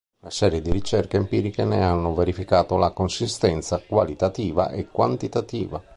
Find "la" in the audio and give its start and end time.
2.75-2.89